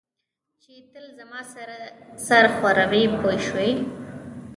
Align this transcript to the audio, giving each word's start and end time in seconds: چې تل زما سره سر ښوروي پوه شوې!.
چې 0.61 0.73
تل 0.91 1.05
زما 1.19 1.41
سره 1.53 1.77
سر 2.27 2.43
ښوروي 2.55 3.03
پوه 3.17 3.35
شوې!. 3.45 3.69